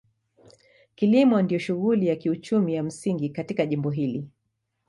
Kilimo 0.95 1.41
ndio 1.41 1.59
shughuli 1.59 2.07
ya 2.07 2.15
kiuchumi 2.15 2.73
ya 2.75 2.83
msingi 2.83 3.29
katika 3.29 3.65
jimbo 3.65 3.89
hili. 3.89 4.27